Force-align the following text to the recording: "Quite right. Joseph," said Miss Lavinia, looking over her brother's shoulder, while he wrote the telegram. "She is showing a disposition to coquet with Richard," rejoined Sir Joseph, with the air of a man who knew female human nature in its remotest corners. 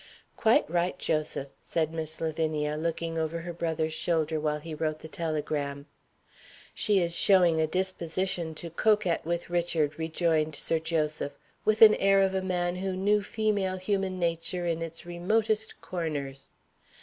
"Quite 0.35 0.67
right. 0.67 0.97
Joseph," 0.97 1.49
said 1.59 1.93
Miss 1.93 2.19
Lavinia, 2.19 2.75
looking 2.75 3.19
over 3.19 3.41
her 3.41 3.53
brother's 3.53 3.93
shoulder, 3.93 4.39
while 4.39 4.57
he 4.59 4.73
wrote 4.73 4.97
the 4.97 5.07
telegram. 5.07 5.85
"She 6.73 6.99
is 6.99 7.15
showing 7.15 7.61
a 7.61 7.67
disposition 7.67 8.55
to 8.55 8.71
coquet 8.71 9.19
with 9.23 9.51
Richard," 9.51 9.99
rejoined 9.99 10.55
Sir 10.55 10.79
Joseph, 10.79 11.37
with 11.65 11.77
the 11.77 12.01
air 12.01 12.19
of 12.19 12.33
a 12.33 12.41
man 12.41 12.77
who 12.77 12.95
knew 12.95 13.21
female 13.21 13.77
human 13.77 14.17
nature 14.17 14.65
in 14.65 14.81
its 14.81 15.05
remotest 15.05 15.79
corners. 15.81 16.49